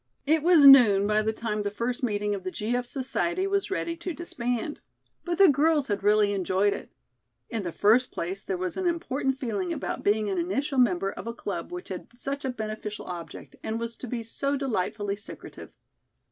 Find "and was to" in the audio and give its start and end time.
13.61-14.07